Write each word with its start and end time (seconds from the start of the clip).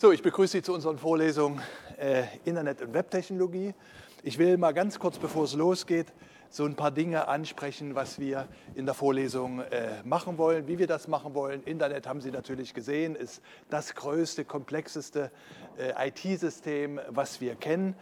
So, 0.00 0.12
ich 0.12 0.22
begrüße 0.22 0.58
Sie 0.58 0.62
zu 0.62 0.74
unseren 0.74 0.96
Vorlesungen 0.96 1.60
äh, 1.96 2.22
Internet- 2.44 2.82
und 2.82 2.94
Webtechnologie. 2.94 3.74
Ich 4.22 4.38
will 4.38 4.56
mal 4.56 4.70
ganz 4.70 5.00
kurz, 5.00 5.18
bevor 5.18 5.42
es 5.42 5.54
losgeht, 5.54 6.06
so 6.50 6.66
ein 6.66 6.76
paar 6.76 6.92
Dinge 6.92 7.26
ansprechen, 7.26 7.96
was 7.96 8.20
wir 8.20 8.46
in 8.76 8.86
der 8.86 8.94
Vorlesung 8.94 9.58
äh, 9.58 10.00
machen 10.04 10.38
wollen, 10.38 10.68
wie 10.68 10.78
wir 10.78 10.86
das 10.86 11.08
machen 11.08 11.34
wollen. 11.34 11.64
Internet 11.64 12.06
haben 12.06 12.20
Sie 12.20 12.30
natürlich 12.30 12.74
gesehen, 12.74 13.16
ist 13.16 13.42
das 13.70 13.96
größte, 13.96 14.44
komplexeste 14.44 15.32
äh, 15.76 16.10
IT-System, 16.10 17.00
was 17.08 17.40
wir 17.40 17.56
kennen. 17.56 17.96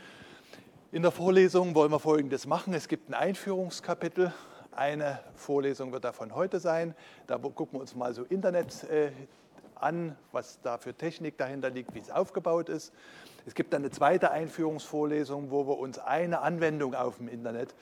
In 0.92 1.00
der 1.00 1.12
Vorlesung 1.12 1.74
wollen 1.74 1.92
wir 1.92 1.98
Folgendes 1.98 2.46
machen. 2.46 2.74
Es 2.74 2.88
gibt 2.88 3.08
ein 3.08 3.14
Einführungskapitel. 3.14 4.34
Eine 4.70 5.20
Vorlesung 5.34 5.92
wird 5.92 6.04
davon 6.04 6.34
heute 6.34 6.60
sein. 6.60 6.94
Da 7.26 7.38
gucken 7.38 7.78
wir 7.78 7.80
uns 7.80 7.94
mal 7.94 8.12
so 8.12 8.24
Internet 8.24 8.84
äh, 8.84 9.12
an, 9.80 10.16
was 10.32 10.60
da 10.62 10.78
für 10.78 10.94
Technik 10.94 11.38
dahinter 11.38 11.70
liegt, 11.70 11.94
wie 11.94 12.00
es 12.00 12.10
aufgebaut 12.10 12.68
ist. 12.68 12.92
Es 13.46 13.54
gibt 13.54 13.72
dann 13.72 13.82
eine 13.82 13.90
zweite 13.90 14.30
Einführungsvorlesung, 14.30 15.50
wo 15.50 15.66
wir 15.66 15.78
uns 15.78 15.98
eine 15.98 16.40
Anwendung 16.40 16.94
auf 16.94 17.18
dem 17.18 17.28
Internet, 17.28 17.74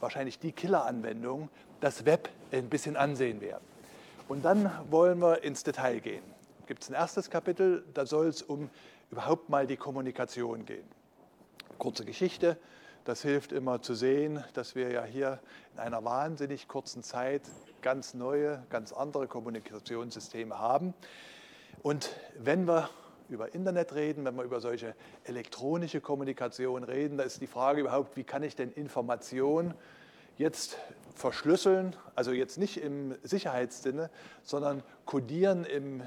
wahrscheinlich 0.00 0.38
die 0.38 0.52
Killer-Anwendung, 0.52 1.48
das 1.80 2.04
Web 2.04 2.28
ein 2.52 2.68
bisschen 2.68 2.96
ansehen 2.96 3.40
werden. 3.40 3.64
Und 4.28 4.44
dann 4.44 4.70
wollen 4.90 5.20
wir 5.20 5.42
ins 5.42 5.62
Detail 5.64 6.00
gehen. 6.00 6.22
Gibt 6.66 6.82
es 6.82 6.88
ein 6.88 6.94
erstes 6.94 7.30
Kapitel, 7.30 7.84
da 7.92 8.06
soll 8.06 8.26
es 8.26 8.42
um 8.42 8.70
überhaupt 9.10 9.50
mal 9.50 9.66
die 9.66 9.76
Kommunikation 9.76 10.64
gehen. 10.64 10.86
Kurze 11.78 12.04
Geschichte, 12.04 12.56
das 13.04 13.20
hilft 13.20 13.52
immer 13.52 13.82
zu 13.82 13.94
sehen, 13.94 14.42
dass 14.54 14.74
wir 14.74 14.90
ja 14.90 15.04
hier 15.04 15.40
in 15.74 15.80
einer 15.80 16.04
wahnsinnig 16.04 16.68
kurzen 16.68 17.02
Zeit 17.02 17.42
ganz 17.84 18.14
neue, 18.14 18.64
ganz 18.70 18.92
andere 18.94 19.28
Kommunikationssysteme 19.28 20.58
haben. 20.58 20.94
Und 21.82 22.08
wenn 22.38 22.66
wir 22.66 22.88
über 23.28 23.54
Internet 23.54 23.94
reden, 23.94 24.24
wenn 24.24 24.34
wir 24.36 24.44
über 24.44 24.62
solche 24.62 24.94
elektronische 25.24 26.00
Kommunikation 26.00 26.82
reden, 26.82 27.18
da 27.18 27.24
ist 27.24 27.42
die 27.42 27.46
Frage 27.46 27.82
überhaupt, 27.82 28.16
wie 28.16 28.24
kann 28.24 28.42
ich 28.42 28.56
denn 28.56 28.72
Information 28.72 29.74
jetzt 30.38 30.78
verschlüsseln, 31.14 31.94
also 32.14 32.32
jetzt 32.32 32.56
nicht 32.56 32.78
im 32.78 33.16
Sicherheitssinne, 33.22 34.08
sondern 34.42 34.82
codieren 35.04 35.66
im 35.66 36.00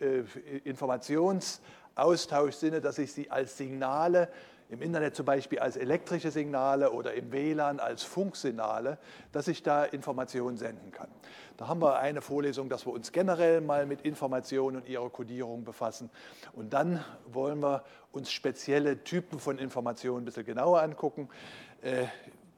äh, 0.00 0.24
Informationsaustauschsinne, 0.64 2.80
dass 2.80 2.98
ich 2.98 3.12
sie 3.12 3.30
als 3.30 3.56
Signale 3.56 4.28
im 4.68 4.82
Internet 4.82 5.16
zum 5.16 5.24
Beispiel 5.24 5.58
als 5.58 5.76
elektrische 5.76 6.30
Signale 6.30 6.92
oder 6.92 7.14
im 7.14 7.32
WLAN 7.32 7.80
als 7.80 8.02
Funksignale, 8.02 8.98
dass 9.32 9.48
ich 9.48 9.62
da 9.62 9.84
Informationen 9.84 10.58
senden 10.58 10.92
kann. 10.92 11.08
Da 11.56 11.68
haben 11.68 11.80
wir 11.80 11.98
eine 11.98 12.20
Vorlesung, 12.20 12.68
dass 12.68 12.86
wir 12.86 12.92
uns 12.92 13.10
generell 13.12 13.60
mal 13.60 13.86
mit 13.86 14.02
Informationen 14.02 14.76
und 14.76 14.88
ihrer 14.88 15.08
Kodierung 15.10 15.64
befassen. 15.64 16.10
Und 16.52 16.72
dann 16.72 17.04
wollen 17.26 17.60
wir 17.60 17.82
uns 18.12 18.30
spezielle 18.30 19.02
Typen 19.04 19.38
von 19.40 19.58
Informationen 19.58 20.22
ein 20.22 20.24
bisschen 20.26 20.44
genauer 20.44 20.82
angucken. 20.82 21.28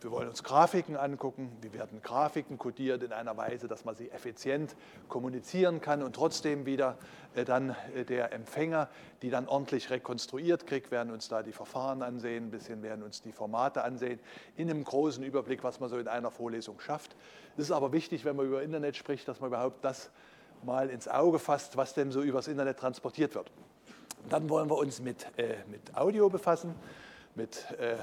Wir 0.02 0.10
wollen 0.10 0.30
uns 0.30 0.42
Grafiken 0.42 0.96
angucken. 0.96 1.54
Wie 1.60 1.74
werden 1.74 2.00
Grafiken 2.00 2.56
kodiert 2.56 3.02
in 3.02 3.12
einer 3.12 3.36
Weise, 3.36 3.68
dass 3.68 3.84
man 3.84 3.96
sie 3.96 4.10
effizient 4.10 4.74
kommunizieren 5.08 5.82
kann 5.82 6.02
und 6.02 6.14
trotzdem 6.16 6.64
wieder 6.64 6.96
äh, 7.34 7.44
dann 7.44 7.76
äh, 7.94 8.06
der 8.06 8.32
Empfänger, 8.32 8.88
die 9.20 9.28
dann 9.28 9.46
ordentlich 9.46 9.90
rekonstruiert 9.90 10.66
kriegt, 10.66 10.90
werden 10.90 11.12
uns 11.12 11.28
da 11.28 11.42
die 11.42 11.52
Verfahren 11.52 12.00
ansehen, 12.00 12.46
ein 12.46 12.50
bisschen 12.50 12.82
werden 12.82 13.02
uns 13.02 13.20
die 13.20 13.32
Formate 13.32 13.84
ansehen, 13.84 14.20
in 14.56 14.70
einem 14.70 14.84
großen 14.84 15.22
Überblick, 15.22 15.62
was 15.64 15.80
man 15.80 15.90
so 15.90 15.98
in 15.98 16.08
einer 16.08 16.30
Vorlesung 16.30 16.80
schafft. 16.80 17.14
Es 17.58 17.64
ist 17.64 17.70
aber 17.70 17.92
wichtig, 17.92 18.24
wenn 18.24 18.36
man 18.36 18.46
über 18.46 18.62
Internet 18.62 18.96
spricht, 18.96 19.28
dass 19.28 19.40
man 19.40 19.48
überhaupt 19.48 19.84
das 19.84 20.10
mal 20.62 20.88
ins 20.88 21.08
Auge 21.08 21.38
fasst, 21.38 21.76
was 21.76 21.92
denn 21.92 22.10
so 22.10 22.22
übers 22.22 22.48
Internet 22.48 22.78
transportiert 22.78 23.34
wird. 23.34 23.52
Dann 24.30 24.48
wollen 24.48 24.70
wir 24.70 24.78
uns 24.78 25.00
mit, 25.00 25.26
äh, 25.36 25.56
mit 25.70 25.94
Audio 25.94 26.30
befassen, 26.30 26.74
mit 27.34 27.66
äh 27.78 27.96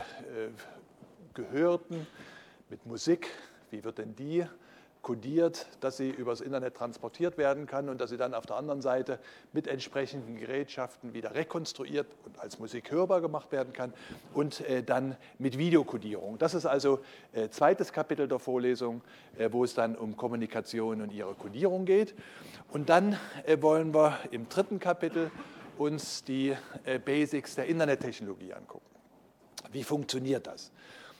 Gehörten, 1.37 2.07
mit 2.67 2.83
Musik. 2.87 3.29
Wie 3.69 3.83
wird 3.83 3.99
denn 3.99 4.15
die 4.15 4.43
kodiert, 5.03 5.67
dass 5.81 5.97
sie 5.97 6.09
übers 6.09 6.41
Internet 6.41 6.75
transportiert 6.75 7.37
werden 7.37 7.67
kann 7.67 7.89
und 7.89 8.01
dass 8.01 8.09
sie 8.09 8.17
dann 8.17 8.33
auf 8.33 8.47
der 8.47 8.55
anderen 8.55 8.81
Seite 8.81 9.19
mit 9.53 9.67
entsprechenden 9.67 10.35
Gerätschaften 10.35 11.13
wieder 11.13 11.35
rekonstruiert 11.35 12.07
und 12.25 12.39
als 12.39 12.57
Musik 12.57 12.89
hörbar 12.89 13.21
gemacht 13.21 13.51
werden 13.51 13.71
kann 13.71 13.93
und 14.33 14.61
äh, 14.61 14.81
dann 14.81 15.15
mit 15.37 15.59
Videokodierung. 15.59 16.39
Das 16.39 16.55
ist 16.55 16.65
also 16.65 17.01
äh, 17.33 17.49
zweites 17.49 17.93
Kapitel 17.93 18.27
der 18.27 18.39
Vorlesung, 18.39 19.01
äh, 19.37 19.49
wo 19.51 19.63
es 19.63 19.75
dann 19.75 19.95
um 19.95 20.17
Kommunikation 20.17 21.01
und 21.01 21.13
ihre 21.13 21.35
Kodierung 21.35 21.85
geht. 21.85 22.15
Und 22.71 22.89
dann 22.89 23.15
wollen 23.61 23.93
wir 23.93 24.17
im 24.31 24.49
dritten 24.49 24.79
Kapitel 24.79 25.29
uns 25.77 26.23
die 26.23 26.53
Basics 27.05 27.55
der 27.55 27.67
Internettechnologie 27.67 28.53
angucken. 28.53 28.83
Wie 29.71 29.83
funktioniert 29.83 30.47
das? 30.47 30.71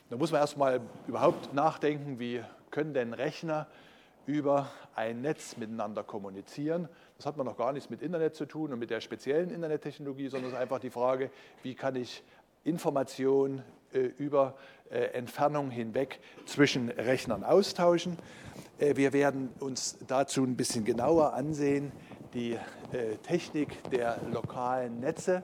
Da 0.10 0.16
muss 0.16 0.32
man 0.32 0.40
erstmal 0.40 0.80
überhaupt 1.08 1.54
nachdenken, 1.54 2.18
wie 2.18 2.42
können 2.72 2.94
denn 2.94 3.14
Rechner 3.14 3.68
über 4.26 4.70
ein 4.96 5.22
Netz 5.22 5.58
miteinander 5.58 6.04
kommunizieren. 6.04 6.88
Das 7.18 7.26
hat 7.26 7.36
man 7.36 7.46
noch 7.46 7.58
gar 7.58 7.74
nichts 7.74 7.90
mit 7.90 8.02
Internet 8.02 8.36
zu 8.36 8.46
tun 8.46 8.72
und 8.72 8.80
mit 8.80 8.90
der 8.90 9.02
speziellen 9.02 9.50
Internettechnologie, 9.50 10.30
sondern 10.30 10.50
es 10.50 10.54
ist 10.54 10.62
einfach 10.62 10.80
die 10.80 10.92
Frage, 10.92 11.30
wie 11.62 11.76
kann 11.76 11.98
ich 11.98 12.24
Informationen 12.64 13.64
äh, 13.94 14.00
über 14.00 14.56
äh, 14.90 15.12
Entfernung 15.14 15.72
hinweg 15.72 16.20
zwischen 16.46 16.90
Rechnern 16.90 17.44
austauschen. 17.44 18.18
Äh, 18.80 18.96
wir 18.96 19.12
werden 19.12 19.50
uns 19.60 19.98
dazu 20.08 20.44
ein 20.44 20.56
bisschen 20.56 20.86
genauer 20.86 21.34
ansehen, 21.34 21.92
die 22.34 22.54
äh, 22.54 23.18
Technik 23.24 23.90
der 23.92 24.20
lokalen 24.32 25.02
Netze, 25.02 25.44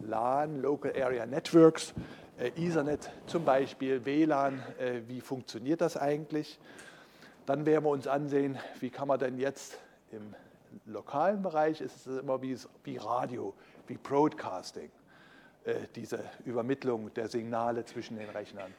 LAN, 0.00 0.60
Local 0.60 0.92
Area 1.00 1.26
Networks, 1.26 1.94
Ethernet 2.38 3.10
zum 3.26 3.44
Beispiel, 3.44 4.04
WLAN, 4.04 4.62
äh, 4.78 5.00
wie 5.08 5.20
funktioniert 5.20 5.80
das 5.80 5.96
eigentlich? 5.96 6.60
Dann 7.46 7.66
werden 7.66 7.84
wir 7.84 7.90
uns 7.90 8.06
ansehen, 8.06 8.58
wie 8.78 8.90
kann 8.90 9.08
man 9.08 9.18
denn 9.18 9.38
jetzt 9.38 9.78
im 10.12 10.34
lokalen 10.86 11.42
Bereich, 11.42 11.80
ist 11.80 12.06
es 12.06 12.20
immer 12.20 12.40
wie, 12.40 12.56
wie 12.84 12.96
Radio, 12.96 13.54
wie 13.88 13.96
Broadcasting, 13.96 14.90
äh, 15.64 15.74
diese 15.96 16.20
Übermittlung 16.44 17.12
der 17.14 17.28
Signale 17.28 17.84
zwischen 17.84 18.16
den 18.16 18.28
Rechnern. 18.30 18.72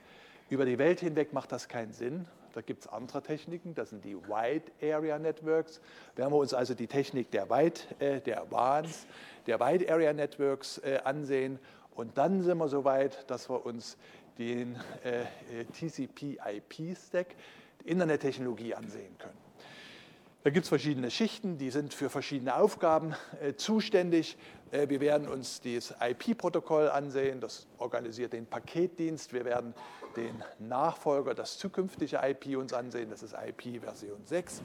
Über 0.50 0.66
die 0.66 0.78
Welt 0.78 1.02
hinweg 1.02 1.34
macht 1.34 1.52
das 1.52 1.68
keinen 1.68 1.92
Sinn. 1.92 2.28
Da 2.54 2.62
gibt 2.62 2.86
es 2.86 2.88
andere 2.88 3.22
Techniken, 3.22 3.76
das 3.76 3.92
sind 3.92 4.06
die 4.06 4.16
Wide 4.16 4.72
Area 4.82 5.20
Networks. 5.20 5.82
Werden 6.16 6.32
wir 6.32 6.38
uns 6.38 6.54
also 6.54 6.74
die 6.74 6.88
Technik 6.88 7.30
der 7.32 7.50
Wide, 7.50 7.82
äh, 8.00 8.22
der 8.22 8.50
WANs, 8.50 9.06
der 9.48 9.60
Wide 9.60 9.92
Area 9.92 10.14
Networks 10.14 10.78
äh, 10.80 11.00
ansehen 11.04 11.60
und 12.00 12.18
dann 12.18 12.42
sind 12.42 12.58
wir 12.58 12.70
so 12.70 12.86
weit, 12.86 13.30
dass 13.30 13.50
wir 13.50 13.66
uns 13.66 13.98
den 14.38 14.78
äh, 15.04 15.66
TCP-IP-Stack, 15.66 17.36
die 17.84 17.90
Internettechnologie, 17.90 18.74
ansehen 18.74 19.18
können. 19.18 19.38
Da 20.44 20.50
gibt 20.50 20.64
es 20.64 20.70
verschiedene 20.70 21.12
Schichten, 21.12 21.58
die 21.58 21.70
sind 21.70 21.94
für 21.94 22.10
verschiedene 22.10 22.56
Aufgaben 22.56 23.14
äh, 23.42 23.56
zuständig. 23.56 24.38
Äh, 24.72 24.88
wir 24.88 25.02
werden 25.02 25.28
uns 25.28 25.60
das 25.60 25.94
IP-Protokoll 26.00 26.88
ansehen, 26.90 27.42
das 27.42 27.68
organisiert 27.78 28.32
den 28.32 28.46
Paketdienst. 28.46 29.34
Wir 29.34 29.44
werden 29.44 29.74
den 30.16 30.42
Nachfolger, 30.58 31.34
das 31.34 31.58
zukünftige 31.58 32.22
IP 32.24 32.58
uns 32.58 32.72
ansehen, 32.72 33.10
das 33.10 33.24
ist 33.24 33.34
IP 33.34 33.82
Version 33.82 34.26
6. 34.26 34.62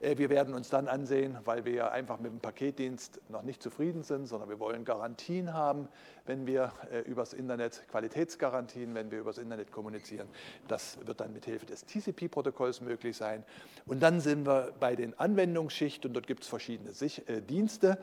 Äh, 0.00 0.16
wir 0.18 0.30
werden 0.30 0.54
uns 0.54 0.70
dann 0.70 0.88
ansehen, 0.88 1.36
weil 1.44 1.64
wir 1.64 1.92
einfach 1.92 2.18
mit 2.18 2.32
dem 2.32 2.40
Paketdienst 2.40 3.20
noch 3.28 3.42
nicht 3.42 3.62
zufrieden 3.62 4.02
sind, 4.02 4.26
sondern 4.26 4.48
wir 4.48 4.58
wollen 4.58 4.84
Garantien 4.84 5.52
haben, 5.52 5.88
wenn 6.26 6.46
wir 6.46 6.72
äh, 6.90 7.00
übers 7.00 7.32
Internet, 7.32 7.82
Qualitätsgarantien, 7.88 8.94
wenn 8.94 9.10
wir 9.10 9.20
übers 9.20 9.38
Internet 9.38 9.72
kommunizieren. 9.72 10.28
Das 10.68 10.98
wird 11.06 11.20
dann 11.20 11.32
mit 11.32 11.44
Hilfe 11.44 11.66
des 11.66 11.84
TCP-Protokolls 11.86 12.80
möglich 12.80 13.16
sein. 13.16 13.44
Und 13.86 14.02
dann 14.02 14.20
sind 14.20 14.46
wir 14.46 14.72
bei 14.80 14.96
den 14.96 15.18
Anwendungsschichten 15.18 16.10
und 16.10 16.14
dort 16.14 16.26
gibt 16.26 16.42
es 16.42 16.48
verschiedene 16.48 16.90
äh, 16.90 17.40
Dienste. 17.42 17.98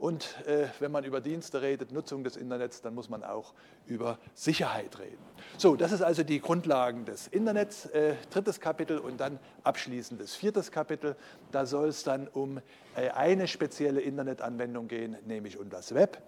Und 0.00 0.34
äh, 0.46 0.68
wenn 0.78 0.90
man 0.90 1.04
über 1.04 1.20
Dienste 1.20 1.60
redet, 1.60 1.92
Nutzung 1.92 2.24
des 2.24 2.38
Internets, 2.38 2.80
dann 2.80 2.94
muss 2.94 3.10
man 3.10 3.22
auch 3.22 3.52
über 3.86 4.18
Sicherheit 4.34 4.98
reden. 4.98 5.22
So, 5.58 5.76
das 5.76 5.92
ist 5.92 6.00
also 6.00 6.22
die 6.22 6.40
Grundlagen 6.40 7.04
des 7.04 7.28
Internets, 7.28 7.84
äh, 7.84 8.14
drittes 8.30 8.60
Kapitel 8.60 8.98
und 8.98 9.20
dann 9.20 9.38
abschließendes 9.62 10.34
viertes 10.34 10.72
Kapitel. 10.72 11.16
Da 11.52 11.66
soll 11.66 11.88
es 11.88 12.02
dann 12.02 12.28
um 12.28 12.62
äh, 12.96 13.10
eine 13.10 13.46
spezielle 13.46 14.00
Internetanwendung 14.00 14.88
gehen, 14.88 15.18
nämlich 15.26 15.58
um 15.58 15.68
das 15.68 15.94
Web. 15.94 16.22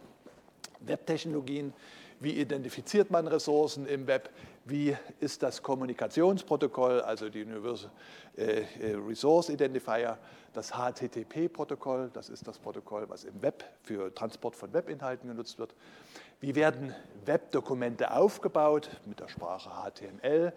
Webtechnologien, 0.80 1.72
wie 2.22 2.32
identifiziert 2.32 3.10
man 3.10 3.26
Ressourcen 3.26 3.86
im 3.86 4.06
Web, 4.06 4.30
wie 4.64 4.96
ist 5.19 5.42
das 5.42 5.62
Kommunikationsprotokoll, 5.62 7.00
also 7.00 7.28
die 7.28 7.42
Universal 7.42 7.90
äh, 8.36 8.64
Resource 8.94 9.48
Identifier, 9.48 10.19
das 10.52 10.70
HTTP-Protokoll, 10.70 12.10
das 12.12 12.28
ist 12.28 12.46
das 12.46 12.58
Protokoll, 12.58 13.08
was 13.08 13.24
im 13.24 13.42
Web 13.42 13.64
für 13.82 14.14
Transport 14.14 14.54
von 14.54 14.72
Webinhalten 14.72 15.28
genutzt 15.28 15.58
wird. 15.58 15.74
Wie 16.40 16.54
werden 16.54 16.94
Webdokumente 17.24 18.12
aufgebaut 18.12 18.90
mit 19.04 19.19
der 19.19 19.28
Sprache 19.28 19.70
HTML? 19.70 20.52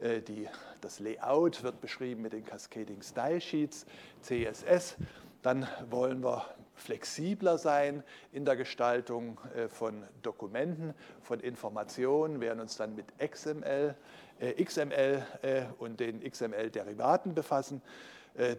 Äh, 0.00 0.22
die, 0.22 0.48
das 0.80 0.98
Layout 0.98 1.62
wird 1.62 1.80
beschrieben 1.80 2.22
mit 2.22 2.32
den 2.32 2.44
Cascading 2.44 3.02
Style 3.02 3.40
Sheets, 3.40 3.86
CSS. 4.22 4.96
Dann 5.42 5.66
wollen 5.90 6.22
wir 6.22 6.46
flexibler 6.74 7.58
sein 7.58 8.02
in 8.32 8.44
der 8.44 8.56
Gestaltung 8.56 9.38
äh, 9.56 9.68
von 9.68 10.04
Dokumenten, 10.22 10.94
von 11.22 11.40
Informationen, 11.40 12.40
werden 12.40 12.60
uns 12.60 12.76
dann 12.76 12.94
mit 12.94 13.06
XML, 13.18 13.94
äh, 14.40 14.64
XML 14.64 15.26
äh, 15.42 15.62
und 15.78 16.00
den 16.00 16.22
XML-Derivaten 16.22 17.34
befassen. 17.34 17.82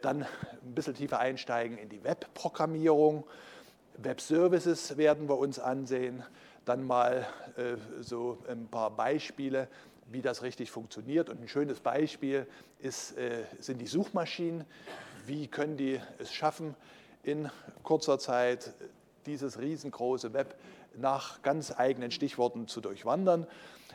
Dann 0.03 0.21
ein 0.21 0.75
bisschen 0.75 0.93
tiefer 0.93 1.17
einsteigen 1.17 1.79
in 1.79 1.89
die 1.89 2.03
Webprogrammierung. 2.03 3.23
Web-Services 3.97 4.97
werden 4.97 5.27
wir 5.27 5.39
uns 5.39 5.57
ansehen. 5.57 6.21
Dann 6.63 6.85
mal 6.85 7.25
so 7.99 8.37
ein 8.47 8.67
paar 8.67 8.91
Beispiele, 8.91 9.67
wie 10.11 10.21
das 10.21 10.43
richtig 10.43 10.69
funktioniert. 10.69 11.27
Und 11.27 11.41
ein 11.41 11.47
schönes 11.47 11.79
Beispiel 11.79 12.45
ist, 12.77 13.15
sind 13.61 13.81
die 13.81 13.87
Suchmaschinen. 13.87 14.63
Wie 15.25 15.47
können 15.47 15.77
die 15.77 15.99
es 16.19 16.33
schaffen, 16.33 16.75
in 17.23 17.49
kurzer 17.83 18.19
Zeit 18.19 18.73
dieses 19.25 19.59
riesengroße 19.59 20.33
Web 20.33 20.55
nach 20.95 21.41
ganz 21.41 21.71
eigenen 21.71 22.11
Stichworten 22.11 22.67
zu 22.67 22.81
durchwandern. 22.81 23.47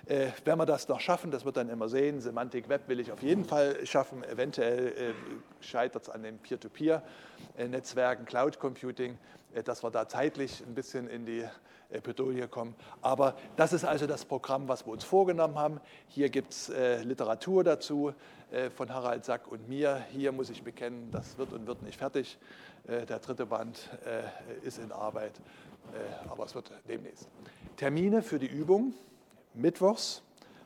Äh, 0.08 0.32
wenn 0.46 0.56
wir 0.56 0.64
das 0.64 0.88
noch 0.88 1.00
schaffen, 1.00 1.30
das 1.30 1.44
wird 1.44 1.58
dann 1.58 1.68
immer 1.68 1.90
sehen, 1.90 2.22
Semantik 2.22 2.70
Web 2.70 2.88
will 2.88 2.98
ich 2.98 3.12
auf 3.12 3.22
jeden 3.22 3.44
Fall 3.44 3.84
schaffen. 3.84 4.24
Eventuell 4.24 4.88
äh, 4.88 5.12
scheitert 5.60 6.04
es 6.04 6.08
an 6.08 6.22
den 6.22 6.38
Peer-to-Peer-Netzwerken, 6.38 8.24
Cloud 8.24 8.58
Computing, 8.58 9.18
äh, 9.54 9.62
dass 9.62 9.82
wir 9.82 9.90
da 9.90 10.08
zeitlich 10.08 10.64
ein 10.66 10.74
bisschen 10.74 11.08
in 11.10 11.26
die 11.26 11.44
äh, 11.90 12.00
Bredouille 12.00 12.48
kommen. 12.48 12.74
Aber 13.02 13.36
das 13.56 13.74
ist 13.74 13.84
also 13.84 14.06
das 14.06 14.24
Programm, 14.24 14.66
was 14.66 14.86
wir 14.86 14.94
uns 14.94 15.04
vorgenommen 15.04 15.56
haben. 15.58 15.78
Hier 16.06 16.30
gibt 16.30 16.54
es 16.54 16.70
äh, 16.70 17.02
Literatur 17.02 17.62
dazu 17.62 18.14
äh, 18.50 18.70
von 18.70 18.88
Harald 18.94 19.26
Sack 19.26 19.46
und 19.52 19.68
mir. 19.68 20.06
Hier 20.10 20.32
muss 20.32 20.48
ich 20.48 20.62
bekennen, 20.62 21.10
das 21.10 21.36
wird 21.36 21.52
und 21.52 21.66
wird 21.66 21.82
nicht 21.82 21.98
fertig. 21.98 22.38
Äh, 22.86 23.04
der 23.04 23.18
dritte 23.18 23.44
Band 23.44 23.90
ist 24.62 24.78
in 24.78 24.90
Arbeit, 24.90 25.32
aber 26.30 26.44
es 26.44 26.54
wird 26.54 26.70
demnächst. 26.88 27.28
Termine 27.76 28.22
für 28.22 28.38
die 28.38 28.46
Übung. 28.46 28.94
Mittwochs 29.58 30.22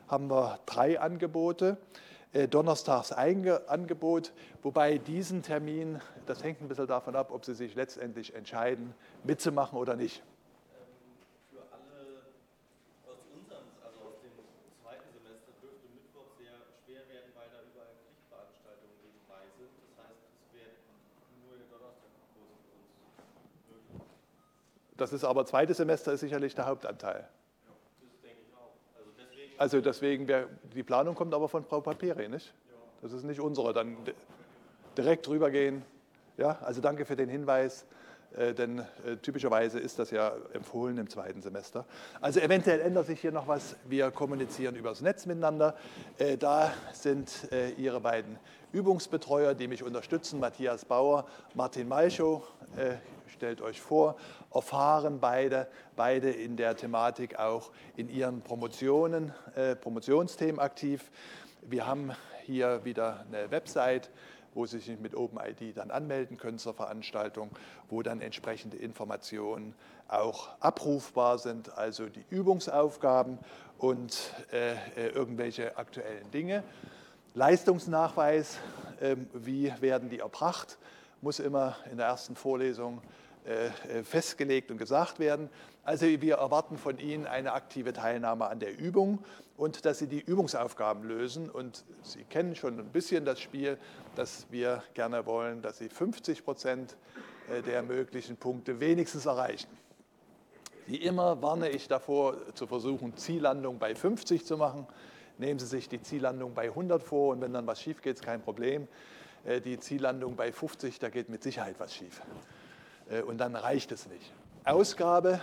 haben 0.07 0.29
wir 0.31 0.61
drei 0.67 1.01
Angebote. 1.01 1.79
Äh, 2.35 2.49
donnerstags 2.49 3.13
Angebot, 3.13 4.33
wobei 4.63 4.97
diesen 4.97 5.43
Termin, 5.43 6.01
das 6.25 6.43
hängt 6.43 6.63
ein 6.63 6.69
bisschen 6.69 6.87
davon 6.87 7.15
ab, 7.15 7.31
ob 7.31 7.45
Sie 7.45 7.55
sich 7.55 7.75
letztendlich 7.75 8.35
entscheiden, 8.35 8.95
mitzumachen 9.23 9.79
oder 9.79 9.97
nicht. 9.97 10.23
Für 11.51 11.61
alle 11.73 12.33
aus 13.05 13.21
unserem, 13.37 13.69
also 13.85 14.01
aus 14.01 14.17
dem 14.25 14.33
zweiten 14.81 15.13
Semester, 15.13 15.53
dürfte 15.61 15.89
Mittwoch 15.93 16.33
sehr 16.41 16.57
schwer 16.85 17.05
werden, 17.13 17.33
weil 17.37 17.49
da 17.53 17.61
überall 17.69 17.93
Pflichtveranstaltungen 18.01 18.97
nebenbei 19.05 19.45
sind. 19.61 19.73
Das 19.93 19.93
heißt, 20.01 20.25
es 20.41 20.49
wäre 20.57 20.73
nur 21.45 21.61
der 21.61 21.69
Donnerstagkurs 21.69 22.25
für 22.33 22.45
uns 22.49 22.65
möglich. 23.69 24.09
Das 24.97 25.13
ist 25.13 25.25
aber 25.25 25.45
zweites 25.45 25.77
Semester 25.77 26.17
ist 26.17 26.21
sicherlich 26.21 26.55
der 26.55 26.65
Hauptanteil. 26.65 27.29
Also 29.63 29.81
deswegen, 29.81 30.27
wär, 30.27 30.49
die 30.75 30.83
Planung 30.83 31.15
kommt 31.15 31.33
aber 31.33 31.49
von 31.49 31.65
Frau 31.65 31.81
Papere, 31.81 32.29
nicht? 32.29 32.53
Das 33.01 33.13
ist 33.13 33.23
nicht 33.23 33.39
unsere. 33.39 33.73
Dann 33.73 33.97
direkt 34.99 35.29
rübergehen. 35.29 35.85
Ja, 36.37 36.59
also 36.63 36.81
danke 36.81 37.05
für 37.05 37.15
den 37.15 37.29
Hinweis, 37.29 37.87
denn 38.55 38.79
äh, 38.79 39.17
typischerweise 39.21 39.79
ist 39.79 39.99
das 39.99 40.11
ja 40.11 40.33
empfohlen 40.53 40.99
im 40.99 41.09
zweiten 41.09 41.43
Semester. 41.43 41.85
Also 42.21 42.41
eventuell 42.41 42.81
ändert 42.81 43.07
sich 43.07 43.21
hier 43.21 43.33
noch 43.33 43.49
was. 43.49 43.77
Wir 43.85 44.11
kommunizieren 44.11 44.75
übers 44.75 45.01
Netz 45.01 45.27
miteinander. 45.27 45.75
Äh, 46.19 46.37
da 46.39 46.73
sind 46.93 47.53
äh, 47.53 47.71
Ihre 47.73 48.01
beiden 48.01 48.39
Übungsbetreuer, 48.73 49.55
die 49.55 49.69
mich 49.69 49.83
unterstützen, 49.83 50.41
Matthias 50.41 50.85
Bauer, 50.85 51.27
Martin 51.55 51.89
Malchow. 51.89 52.43
Äh, 52.77 52.95
stellt 53.29 53.61
euch 53.61 53.81
vor, 53.81 54.17
erfahren 54.55 55.19
beide, 55.21 55.67
beide 55.97 56.31
in 56.31 56.57
der 56.57 56.77
Thematik 56.77 57.39
auch 57.39 57.71
in 57.97 58.09
ihren 58.09 58.41
Promotionen, 58.41 59.33
äh, 59.57 59.75
Promotionsthemen 59.75 60.61
aktiv. 60.61 61.11
Wir 61.63 61.87
haben 61.87 62.13
hier 62.45 62.85
wieder 62.85 63.25
eine 63.31 63.51
Website, 63.51 64.11
wo 64.55 64.67
Sie 64.67 64.79
sich 64.79 64.99
mit 64.99 65.15
OpenID 65.15 65.77
dann 65.77 65.91
anmelden 65.91 66.37
können 66.37 66.59
zur 66.59 66.75
Veranstaltung, 66.75 67.51
wo 67.89 68.03
dann 68.03 68.21
entsprechende 68.21 68.77
Informationen 68.77 69.75
auch 70.09 70.49
abrufbar 70.61 71.39
sind, 71.39 71.77
also 71.77 72.09
die 72.09 72.25
Übungsaufgaben 72.31 73.39
und 73.79 74.33
äh, 74.53 74.73
äh 74.97 75.09
irgendwelche 75.09 75.77
aktuellen 75.77 76.31
Dinge. 76.31 76.63
Leistungsnachweis, 77.35 78.59
äh, 79.01 79.17
wie 79.33 79.73
werden 79.81 80.11
die 80.11 80.19
erbracht, 80.19 80.79
muss 81.23 81.39
immer 81.39 81.77
in 81.91 81.97
der 81.97 82.07
ersten 82.07 82.37
Vorlesung 82.37 83.01
festgelegt 84.05 84.71
und 84.71 84.79
gesagt 84.79 85.19
werden. 85.19 85.49
Also 85.85 86.07
wir 86.07 86.37
erwarten 86.37 86.79
von 86.79 86.99
Ihnen 86.99 87.27
eine 87.27 87.53
aktive 87.55 87.93
Teilnahme 87.93 88.47
an 88.47 88.61
der 88.61 88.79
Übung 88.79 89.19
und 89.57 89.85
dass 89.85 89.99
Sie 89.99 90.07
die 90.07 90.21
Übungsaufgaben 90.21 91.03
lösen. 91.03 91.51
Und 91.51 91.85
Sie 92.03 92.23
kennen 92.23 92.55
schon 92.55 92.79
ein 92.79 92.93
bisschen 92.93 93.25
das 93.25 93.41
Spiel, 93.41 93.79
dass 94.15 94.47
wir 94.51 94.85
gerne 94.95 95.27
wollen, 95.27 95.61
dass 95.61 95.79
Sie 95.79 95.89
50 95.89 96.45
Prozent 96.45 96.97
äh, 97.51 97.63
der 97.63 97.83
möglichen 97.83 98.37
Punkte 98.37 98.79
wenigstens 98.79 99.27
erreichen. 99.27 99.69
Wie 100.87 100.97
immer 100.97 101.43
warne 101.43 101.69
ich 101.71 101.89
davor, 101.89 102.37
zu 102.55 102.67
versuchen, 102.67 103.17
Ziellandung 103.17 103.79
bei 103.79 103.95
50 103.95 104.47
zu 104.47 104.57
machen. 104.57 104.87
Nehmen 105.39 105.59
Sie 105.59 105.67
sich 105.67 105.89
die 105.89 106.03
Ziellandung 106.03 106.55
bei 106.55 106.65
100 106.65 107.03
vor 107.03 107.33
und 107.33 107.41
wenn 107.41 107.53
dann 107.53 107.67
was 107.67 107.81
schief 107.81 108.03
geht, 108.03 108.15
ist 108.15 108.25
kein 108.25 108.43
Problem. 108.43 108.87
Die 109.65 109.79
Ziellandung 109.79 110.37
bei 110.37 110.53
50, 110.53 110.99
da 110.99 111.09
geht 111.09 111.29
mit 111.29 111.43
Sicherheit 111.43 111.77
was 111.79 111.95
schief. 111.95 112.21
Äh, 113.11 113.23
und 113.23 113.39
dann 113.39 113.57
reicht 113.57 113.93
es 113.93 114.07
nicht. 114.09 114.33
Ausgabe, 114.65 115.41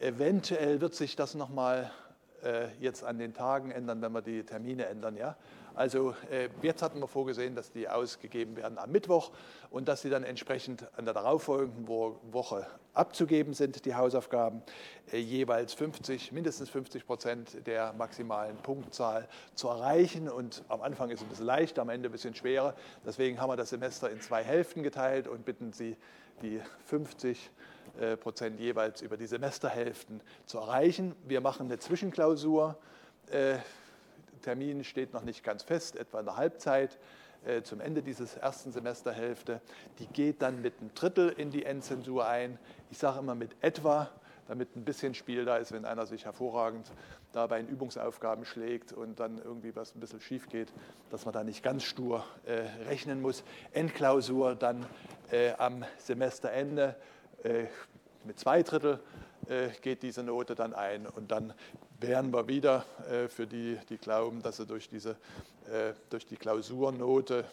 eventuell 0.00 0.80
wird 0.80 0.94
sich 0.94 1.16
das 1.16 1.34
nochmal 1.34 1.90
äh, 2.42 2.68
jetzt 2.80 3.02
an 3.02 3.18
den 3.18 3.32
Tagen 3.32 3.70
ändern, 3.70 4.02
wenn 4.02 4.12
wir 4.12 4.22
die 4.22 4.44
Termine 4.44 4.86
ändern. 4.86 5.16
Ja? 5.16 5.36
Also 5.74 6.14
äh, 6.30 6.48
jetzt 6.62 6.82
hatten 6.82 7.00
wir 7.00 7.08
vorgesehen, 7.08 7.54
dass 7.54 7.70
die 7.70 7.88
ausgegeben 7.88 8.56
werden 8.56 8.78
am 8.78 8.90
Mittwoch 8.90 9.30
und 9.70 9.88
dass 9.88 10.02
sie 10.02 10.10
dann 10.10 10.22
entsprechend 10.22 10.86
an 10.96 11.04
der 11.04 11.14
darauffolgenden 11.14 11.86
Woche 11.88 12.66
abzugeben 12.94 13.52
sind, 13.52 13.84
die 13.84 13.94
Hausaufgaben, 13.94 14.62
jeweils 15.12 15.74
50, 15.74 16.32
mindestens 16.32 16.70
50 16.70 17.06
Prozent 17.06 17.66
der 17.66 17.92
maximalen 17.92 18.56
Punktzahl 18.56 19.28
zu 19.54 19.68
erreichen. 19.68 20.30
Und 20.30 20.64
am 20.68 20.80
Anfang 20.80 21.10
ist 21.10 21.20
es 21.20 21.26
ein 21.26 21.28
bisschen 21.28 21.46
leichter, 21.46 21.82
am 21.82 21.90
Ende 21.90 22.08
ein 22.08 22.12
bisschen 22.12 22.34
schwerer. 22.34 22.74
Deswegen 23.04 23.38
haben 23.38 23.50
wir 23.50 23.56
das 23.56 23.68
Semester 23.68 24.08
in 24.08 24.20
zwei 24.22 24.42
Hälften 24.42 24.82
geteilt 24.82 25.28
und 25.28 25.44
bitten 25.44 25.72
Sie, 25.72 25.96
die 26.42 26.60
50 26.86 27.50
äh, 27.98 28.16
Prozent 28.16 28.60
jeweils 28.60 29.02
über 29.02 29.16
die 29.16 29.26
Semesterhälften 29.26 30.20
zu 30.44 30.58
erreichen. 30.58 31.14
Wir 31.26 31.40
machen 31.40 31.66
eine 31.66 31.78
Zwischenklausur. 31.78 32.76
Äh, 33.30 33.58
Termin 34.42 34.84
steht 34.84 35.12
noch 35.12 35.22
nicht 35.22 35.42
ganz 35.42 35.62
fest, 35.62 35.96
etwa 35.96 36.20
in 36.20 36.26
der 36.26 36.36
Halbzeit 36.36 36.98
äh, 37.44 37.62
zum 37.62 37.80
Ende 37.80 38.02
dieses 38.02 38.36
ersten 38.36 38.72
Semesterhälfte. 38.72 39.60
Die 39.98 40.06
geht 40.06 40.42
dann 40.42 40.62
mit 40.62 40.74
einem 40.80 40.94
Drittel 40.94 41.30
in 41.30 41.50
die 41.50 41.64
Endzensur 41.64 42.26
ein. 42.26 42.58
Ich 42.90 42.98
sage 42.98 43.18
immer 43.18 43.34
mit 43.34 43.56
etwa, 43.60 44.10
damit 44.48 44.76
ein 44.76 44.84
bisschen 44.84 45.14
Spiel 45.14 45.44
da 45.44 45.56
ist, 45.56 45.72
wenn 45.72 45.84
einer 45.84 46.06
sich 46.06 46.24
hervorragend 46.24 46.90
da 47.32 47.46
bei 47.46 47.60
den 47.60 47.68
Übungsaufgaben 47.68 48.44
schlägt 48.44 48.92
und 48.92 49.20
dann 49.20 49.38
irgendwie 49.38 49.74
was 49.74 49.94
ein 49.94 50.00
bisschen 50.00 50.20
schief 50.20 50.48
geht, 50.48 50.72
dass 51.10 51.24
man 51.24 51.34
da 51.34 51.44
nicht 51.44 51.62
ganz 51.62 51.84
stur 51.84 52.24
äh, 52.44 52.62
rechnen 52.88 53.20
muss. 53.20 53.44
Endklausur 53.72 54.54
dann 54.54 54.86
äh, 55.30 55.52
am 55.52 55.84
Semesterende 55.98 56.96
äh, 57.42 57.64
mit 58.24 58.38
zwei 58.38 58.62
Drittel 58.62 59.00
äh, 59.48 59.68
geht 59.80 60.02
diese 60.02 60.22
Note 60.22 60.54
dann 60.54 60.74
ein 60.74 61.06
und 61.06 61.30
dann 61.30 61.52
wären 62.00 62.32
wir 62.32 62.48
wieder 62.48 62.84
äh, 63.10 63.28
für 63.28 63.46
die, 63.46 63.78
die 63.88 63.98
glauben, 63.98 64.42
dass 64.42 64.56
sie 64.56 64.66
durch, 64.66 64.88
diese, 64.88 65.10
äh, 65.70 65.92
durch 66.10 66.26
die 66.26 66.36
Klausurnote 66.36 67.44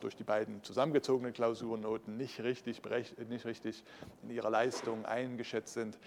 durch 0.00 0.16
die 0.16 0.24
beiden 0.24 0.62
zusammengezogenen 0.62 1.32
Klausurnoten 1.32 2.16
nicht 2.16 2.40
richtig, 2.40 2.82
nicht 3.28 3.44
richtig 3.44 3.82
in 4.22 4.30
ihrer 4.30 4.50
Leistung 4.50 5.04
eingeschätzt 5.04 5.74
sind, 5.74 5.98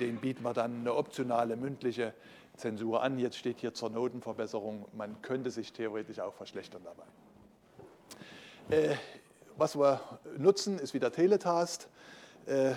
den 0.00 0.20
bieten 0.20 0.42
wir 0.42 0.52
dann 0.52 0.80
eine 0.80 0.94
optionale 0.94 1.56
mündliche 1.56 2.14
Zensur 2.56 3.02
an. 3.02 3.18
Jetzt 3.18 3.36
steht 3.36 3.58
hier 3.58 3.74
zur 3.74 3.90
Notenverbesserung, 3.90 4.86
man 4.92 5.20
könnte 5.22 5.50
sich 5.50 5.72
theoretisch 5.72 6.20
auch 6.20 6.34
verschlechtern 6.34 6.82
dabei. 6.84 7.04
Äh, 8.70 8.96
was 9.56 9.76
wir 9.76 10.00
nutzen, 10.38 10.78
ist 10.78 10.94
wieder 10.94 11.12
Teletast. 11.12 11.88
Äh, 12.46 12.74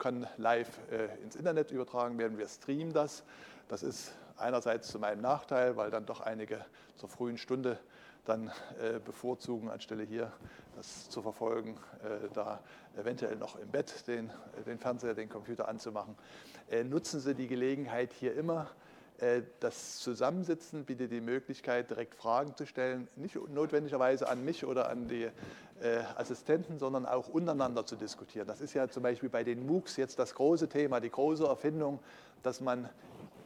kann 0.00 0.26
live 0.38 0.68
äh, 0.90 1.22
ins 1.22 1.36
Internet 1.36 1.70
übertragen 1.70 2.18
werden. 2.18 2.38
Wir 2.38 2.48
streamen 2.48 2.92
das. 2.92 3.22
Das 3.68 3.82
ist 3.82 4.12
einerseits 4.36 4.88
zu 4.88 4.98
meinem 4.98 5.20
Nachteil, 5.20 5.76
weil 5.76 5.90
dann 5.90 6.06
doch 6.06 6.20
einige 6.20 6.64
zur 6.96 7.08
frühen 7.08 7.38
Stunde 7.38 7.78
dann 8.24 8.50
äh, 8.80 8.98
bevorzugen, 8.98 9.70
anstelle 9.70 10.04
hier 10.04 10.32
das 10.76 11.08
zu 11.10 11.22
verfolgen, 11.22 11.76
äh, 12.02 12.28
da 12.32 12.60
eventuell 12.96 13.36
noch 13.36 13.56
im 13.56 13.68
Bett 13.68 14.06
den, 14.06 14.30
den 14.66 14.78
Fernseher, 14.78 15.14
den 15.14 15.28
Computer 15.28 15.68
anzumachen. 15.68 16.14
Äh, 16.70 16.84
nutzen 16.84 17.20
Sie 17.20 17.34
die 17.34 17.48
Gelegenheit 17.48 18.12
hier 18.12 18.34
immer 18.34 18.68
Äh, 19.20 19.42
das 19.60 19.98
Zusammensitzen 19.98 20.84
bietet 20.84 21.12
die 21.12 21.20
Möglichkeit, 21.20 21.90
direkt 21.90 22.14
Fragen 22.14 22.56
zu 22.56 22.66
stellen, 22.66 23.08
nicht 23.16 23.36
notwendigerweise 23.50 24.28
an 24.28 24.44
mich 24.44 24.64
oder 24.64 24.88
an 24.88 25.08
die 25.08 25.24
äh, 25.24 25.30
Assistenten, 26.16 26.78
sondern 26.78 27.06
auch 27.06 27.28
untereinander 27.28 27.84
zu 27.84 27.96
diskutieren. 27.96 28.46
Das 28.46 28.60
ist 28.60 28.74
ja 28.74 28.88
zum 28.88 29.02
Beispiel 29.02 29.28
bei 29.28 29.44
den 29.44 29.66
MOOCs 29.66 29.96
jetzt 29.96 30.18
das 30.18 30.34
große 30.34 30.68
Thema, 30.68 31.00
die 31.00 31.10
große 31.10 31.44
Erfindung, 31.44 32.00
dass 32.42 32.60
man 32.60 32.88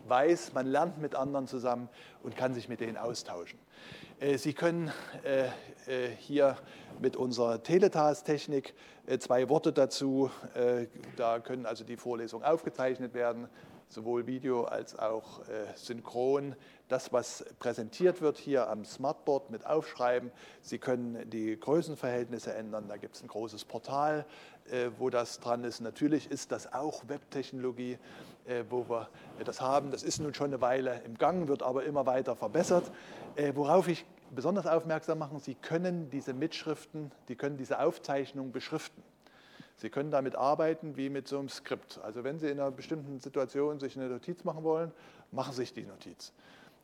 weiß, 0.07 0.53
man 0.53 0.67
lernt 0.67 0.99
mit 0.99 1.15
anderen 1.15 1.49
zusammen 1.49 1.89
und 2.23 2.37
kann 2.37 2.55
sich 2.55 2.69
mit 2.69 2.81
denen 2.81 2.97
austauschen. 2.97 3.59
Äh, 4.21 4.39
Sie 4.39 4.53
können 4.53 4.93
hier 6.19 6.57
mit 7.01 7.17
unserer 7.17 7.63
Teletask-Technik 7.63 8.75
zwei 9.19 9.49
Worte 9.51 9.73
dazu, 9.73 10.31
da 11.17 11.41
können 11.41 11.67
also 11.67 11.85
die 11.85 11.97
Vorlesungen 11.97 12.45
aufgezeichnet 12.45 13.13
werden, 13.13 13.49
sowohl 13.89 14.27
Video 14.27 14.65
als 14.65 14.99
auch 14.99 15.41
äh, 15.41 15.67
synchron. 15.77 16.57
Das, 16.89 17.13
was 17.13 17.45
präsentiert 17.59 18.21
wird 18.21 18.39
hier 18.39 18.69
am 18.69 18.85
Smartboard 18.85 19.51
mit 19.51 19.67
Aufschreiben, 19.67 20.31
Sie 20.61 20.79
können 20.79 21.29
die 21.31 21.59
Größenverhältnisse 21.59 22.53
ändern. 22.55 22.89
Da 22.89 22.97
gibt 22.97 23.17
es 23.17 23.23
ein 23.23 23.29
großes 23.29 23.65
Portal, 23.65 24.27
äh, 24.71 24.91
wo 24.99 25.11
das 25.11 25.41
dran 25.41 25.65
ist. 25.65 25.81
Natürlich 25.81 26.31
ist 26.31 26.53
das 26.53 26.73
auch 26.73 27.09
Webtechnologie, 27.09 27.93
äh, 27.93 27.99
wo 28.69 28.89
wir 28.89 29.09
das 29.45 29.61
haben. 29.61 29.91
Das 29.91 30.03
ist 30.03 30.21
nun 30.21 30.35
schon 30.35 30.49
eine 30.49 30.61
Weile 30.61 31.01
im 31.05 31.17
Gang, 31.17 31.49
wird 31.49 31.63
aber 31.63 31.85
immer 31.85 32.07
weiter 32.07 32.37
verbessert. 32.37 32.91
Äh, 33.37 33.53
worauf 33.55 33.89
ich 33.89 34.05
besonders 34.35 34.67
aufmerksam 34.67 35.19
mache, 35.19 35.39
Sie 35.39 35.55
können 35.55 36.11
diese 36.11 36.35
Mitschriften, 36.35 37.13
die 37.29 37.37
können 37.37 37.57
diese 37.57 37.81
Aufzeichnung 37.81 38.53
beschriften. 38.53 39.03
Sie 39.77 39.91
können 39.91 40.11
damit 40.11 40.37
arbeiten 40.37 40.97
wie 40.97 41.11
mit 41.11 41.27
so 41.27 41.39
einem 41.39 41.49
Skript. 41.49 42.01
Also 42.03 42.23
wenn 42.23 42.39
Sie 42.39 42.49
in 42.49 42.61
einer 42.61 42.71
bestimmten 42.71 43.19
Situation 43.21 43.81
sich 43.81 43.97
eine 43.97 44.09
Notiz 44.09 44.45
machen 44.45 44.63
wollen, 44.63 44.93
machen 45.33 45.53
Sie 45.53 45.63
sich 45.63 45.73
die 45.73 45.83
Notiz. 45.83 46.33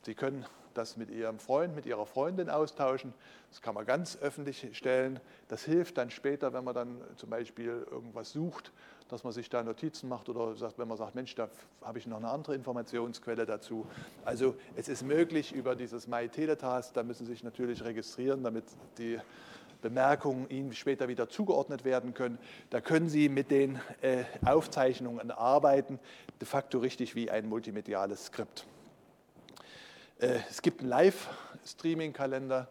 Sie 0.02 0.14
können 0.14 0.44
das 0.80 0.96
mit 0.96 1.10
Ihrem 1.10 1.38
Freund, 1.38 1.74
mit 1.74 1.84
Ihrer 1.84 2.06
Freundin 2.06 2.48
austauschen. 2.48 3.12
Das 3.50 3.60
kann 3.60 3.74
man 3.74 3.84
ganz 3.84 4.16
öffentlich 4.16 4.66
stellen. 4.72 5.20
Das 5.48 5.62
hilft 5.64 5.98
dann 5.98 6.10
später, 6.10 6.52
wenn 6.52 6.64
man 6.64 6.74
dann 6.74 7.00
zum 7.16 7.28
Beispiel 7.28 7.86
irgendwas 7.90 8.32
sucht, 8.32 8.72
dass 9.08 9.22
man 9.22 9.32
sich 9.32 9.50
da 9.50 9.62
Notizen 9.62 10.08
macht 10.08 10.28
oder 10.28 10.56
sagt, 10.56 10.78
wenn 10.78 10.88
man 10.88 10.96
sagt, 10.96 11.14
Mensch, 11.14 11.34
da 11.34 11.48
habe 11.82 11.98
ich 11.98 12.06
noch 12.06 12.16
eine 12.16 12.28
andere 12.28 12.54
Informationsquelle 12.54 13.44
dazu. 13.44 13.86
Also 14.24 14.54
es 14.74 14.88
ist 14.88 15.02
möglich 15.02 15.52
über 15.52 15.76
dieses 15.76 16.06
MyTeletask, 16.06 16.94
da 16.94 17.02
müssen 17.02 17.26
Sie 17.26 17.32
sich 17.32 17.42
natürlich 17.42 17.84
registrieren, 17.84 18.42
damit 18.42 18.64
die 18.96 19.18
Bemerkungen 19.82 20.48
Ihnen 20.48 20.72
später 20.72 21.08
wieder 21.08 21.28
zugeordnet 21.28 21.84
werden 21.84 22.14
können. 22.14 22.38
Da 22.70 22.80
können 22.80 23.08
Sie 23.08 23.28
mit 23.28 23.50
den 23.50 23.80
äh, 24.00 24.24
Aufzeichnungen 24.46 25.30
arbeiten, 25.30 25.98
de 26.40 26.46
facto 26.46 26.78
richtig 26.78 27.14
wie 27.14 27.30
ein 27.30 27.48
multimediales 27.48 28.26
Skript. 28.26 28.66
Äh, 30.20 30.40
es 30.50 30.60
gibt 30.60 30.80
einen 30.80 30.90
Live-Streaming-Kalender, 30.90 32.68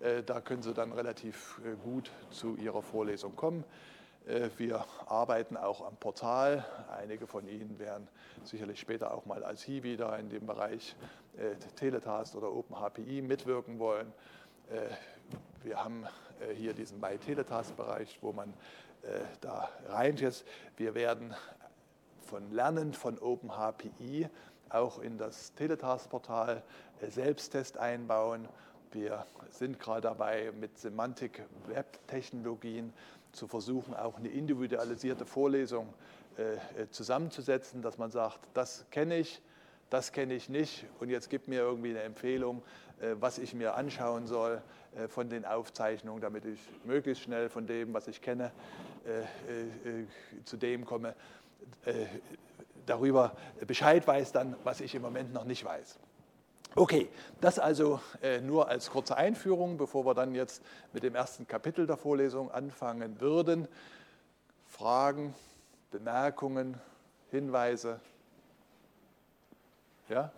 äh, 0.00 0.22
da 0.22 0.40
können 0.40 0.62
Sie 0.62 0.72
dann 0.72 0.92
relativ 0.92 1.60
äh, 1.64 1.74
gut 1.82 2.12
zu 2.30 2.54
Ihrer 2.56 2.82
Vorlesung 2.82 3.34
kommen. 3.34 3.64
Wir 4.56 4.84
arbeiten 5.06 5.56
auch 5.56 5.84
am 5.84 5.96
Portal. 5.96 6.64
Einige 6.96 7.26
von 7.26 7.48
Ihnen 7.48 7.80
werden 7.80 8.06
sicherlich 8.44 8.78
später 8.78 9.12
auch 9.12 9.26
mal 9.26 9.42
als 9.42 9.64
Hiwi 9.64 9.96
da 9.96 10.14
in 10.14 10.30
dem 10.30 10.46
Bereich 10.46 10.94
Teletast 11.74 12.36
oder 12.36 12.52
OpenHPI 12.52 13.20
mitwirken 13.22 13.80
wollen. 13.80 14.12
Wir 15.64 15.82
haben 15.82 16.06
hier 16.54 16.72
diesen 16.72 17.00
MyTeletask-Bereich, 17.00 18.18
wo 18.20 18.32
man 18.32 18.54
da 19.40 19.68
reingeht. 19.88 20.44
Wir 20.76 20.94
werden 20.94 21.34
von 22.20 22.48
Lernen 22.52 22.94
von 22.94 23.18
OpenHPI 23.18 24.28
auch 24.74 24.98
in 24.98 25.18
das 25.18 25.54
Teletask-Portal 25.54 26.64
äh, 27.00 27.10
Selbsttest 27.10 27.78
einbauen. 27.78 28.48
Wir 28.90 29.24
sind 29.50 29.78
gerade 29.78 30.00
dabei, 30.02 30.50
mit 30.58 30.76
Semantik-Web-Technologien 30.78 32.92
zu 33.32 33.46
versuchen, 33.48 33.94
auch 33.94 34.18
eine 34.18 34.28
individualisierte 34.28 35.24
Vorlesung 35.24 35.94
zusammenzusetzen, 36.90 37.82
dass 37.82 37.98
man 37.98 38.10
sagt, 38.10 38.40
das 38.54 38.86
kenne 38.90 39.18
ich, 39.18 39.42
das 39.90 40.12
kenne 40.12 40.32
ich 40.34 40.48
nicht 40.48 40.86
und 40.98 41.10
jetzt 41.10 41.28
gibt 41.28 41.46
mir 41.46 41.60
irgendwie 41.60 41.90
eine 41.90 42.00
Empfehlung, 42.02 42.62
was 43.18 43.36
ich 43.38 43.52
mir 43.54 43.74
anschauen 43.74 44.26
soll. 44.26 44.62
Äh, 44.96 45.08
von 45.08 45.28
den 45.28 45.44
Aufzeichnungen, 45.44 46.20
damit 46.20 46.44
ich 46.44 46.60
möglichst 46.84 47.24
schnell 47.24 47.48
von 47.48 47.66
dem, 47.66 47.94
was 47.94 48.08
ich 48.08 48.20
kenne, 48.20 48.52
äh, 49.06 49.20
äh, 49.20 50.06
zu 50.44 50.56
dem 50.56 50.84
komme, 50.84 51.14
darüber 52.86 53.36
Bescheid 53.66 54.06
weiß 54.06 54.32
dann, 54.32 54.56
was 54.64 54.80
ich 54.80 54.94
im 54.94 55.02
Moment 55.02 55.32
noch 55.32 55.44
nicht 55.44 55.64
weiß. 55.64 55.98
Okay, 56.74 57.08
das 57.40 57.58
also 57.58 58.00
nur 58.42 58.68
als 58.68 58.90
kurze 58.90 59.16
Einführung, 59.16 59.76
bevor 59.76 60.06
wir 60.06 60.14
dann 60.14 60.34
jetzt 60.34 60.62
mit 60.92 61.02
dem 61.02 61.14
ersten 61.14 61.46
Kapitel 61.46 61.86
der 61.86 61.98
Vorlesung 61.98 62.50
anfangen 62.50 63.20
würden. 63.20 63.68
Fragen, 64.66 65.34
Bemerkungen, 65.90 66.80
Hinweise? 67.30 68.00
Ja? 70.08 70.32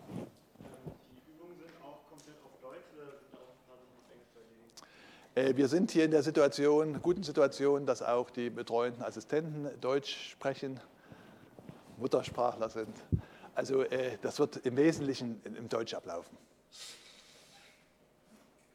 Äh, 5.35 5.57
wir 5.57 5.67
sind 5.67 5.91
hier 5.91 6.05
in 6.05 6.11
der 6.11 6.23
Situation, 6.23 7.01
guten 7.01 7.23
Situation, 7.23 7.85
dass 7.85 8.01
auch 8.01 8.29
die 8.29 8.49
betreuenden 8.49 9.03
Assistenten 9.03 9.69
Deutsch 9.81 10.31
sprechen, 10.31 10.79
Muttersprachler 11.97 12.69
sind. 12.69 12.95
Also 13.53 13.83
äh, 13.83 14.17
das 14.21 14.39
wird 14.39 14.57
im 14.65 14.77
Wesentlichen 14.77 15.41
im 15.43 15.69
Deutsch 15.69 15.93
ablaufen. 15.93 16.37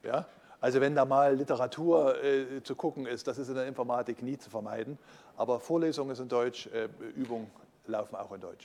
Ja? 0.03 0.27
Also 0.61 0.81
wenn 0.81 0.95
da 0.95 1.05
mal 1.05 1.35
Literatur 1.37 2.23
äh, 2.23 2.63
zu 2.63 2.75
gucken 2.75 3.07
ist, 3.07 3.27
das 3.27 3.39
ist 3.39 3.49
in 3.49 3.55
der 3.55 3.67
Informatik 3.67 4.23
nie 4.23 4.37
zu 4.39 4.51
vermeiden. 4.51 4.99
Aber 5.37 5.59
Vorlesungen 5.59 6.15
sind 6.15 6.25
in 6.25 6.29
Deutsch, 6.29 6.67
äh, 6.67 6.89
Übungen 7.17 7.51
laufen 7.87 8.17
auch 8.17 8.33
in 8.33 8.41
Deutsch. 8.41 8.59